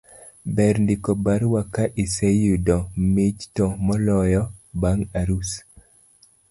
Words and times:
ber 0.55 0.75
ndiko 0.83 1.11
barua 1.23 1.61
ka 1.73 1.83
iseyudo 2.03 2.77
mich 3.13 3.39
to 3.55 3.65
moloyo 3.85 4.43
bang' 4.81 5.07
arus 5.19 5.49